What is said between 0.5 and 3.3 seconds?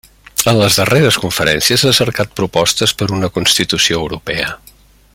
En els darreres conferències ha cercat propostes per a